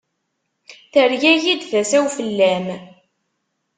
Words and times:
Tergagi-d 0.91 1.61
tasa-w 1.69 2.05
fell-am. 2.17 2.67